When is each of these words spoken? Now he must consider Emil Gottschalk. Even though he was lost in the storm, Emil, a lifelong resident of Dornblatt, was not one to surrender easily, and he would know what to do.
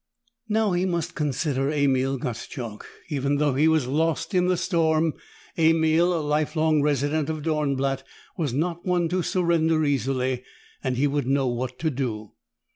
Now 0.49 0.71
he 0.71 0.87
must 0.87 1.13
consider 1.13 1.69
Emil 1.71 2.17
Gottschalk. 2.17 2.87
Even 3.09 3.35
though 3.35 3.53
he 3.53 3.67
was 3.67 3.85
lost 3.85 4.33
in 4.33 4.47
the 4.47 4.57
storm, 4.57 5.13
Emil, 5.59 6.11
a 6.11 6.17
lifelong 6.25 6.81
resident 6.81 7.29
of 7.29 7.43
Dornblatt, 7.43 8.01
was 8.35 8.51
not 8.51 8.83
one 8.83 9.09
to 9.09 9.21
surrender 9.21 9.85
easily, 9.85 10.41
and 10.83 10.97
he 10.97 11.05
would 11.05 11.27
know 11.27 11.45
what 11.45 11.77
to 11.77 11.91
do. 11.91 12.31